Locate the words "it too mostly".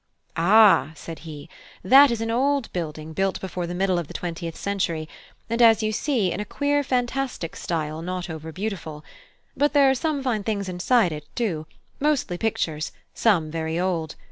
11.11-12.35